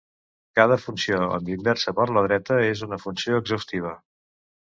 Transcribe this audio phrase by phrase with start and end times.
[0.59, 3.93] Cada funció amb inversa per la dreta és una funció exhaustiva.